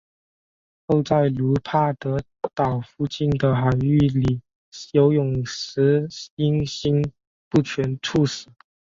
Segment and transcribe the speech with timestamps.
[0.87, 2.19] 后在卢帕德
[2.55, 4.41] 岛附近的海域里
[4.93, 7.13] 游泳时因心
[7.51, 8.47] 不全猝死。